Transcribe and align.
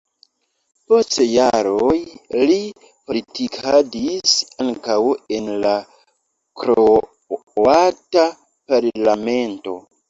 Post 0.93 1.19
jaroj 1.31 1.97
li 2.51 2.57
politikadis 3.11 4.35
ankaŭ 4.67 4.99
en 5.39 5.53
la 5.67 5.77
kroata 6.65 8.29
parlamento. 8.73 9.83